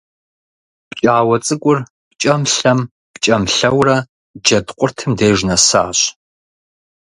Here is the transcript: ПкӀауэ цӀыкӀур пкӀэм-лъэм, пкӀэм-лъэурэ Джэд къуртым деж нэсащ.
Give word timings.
ПкӀауэ 0.89 1.37
цӀыкӀур 1.45 1.79
пкӀэм-лъэм, 2.11 2.79
пкӀэм-лъэурэ 3.13 3.97
Джэд 4.43 4.67
къуртым 4.77 5.11
деж 5.17 5.37
нэсащ. 5.47 5.99